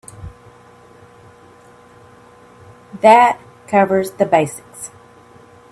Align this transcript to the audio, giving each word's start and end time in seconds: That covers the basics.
That 3.01 3.39
covers 3.67 4.09
the 4.13 4.25
basics. 4.25 4.89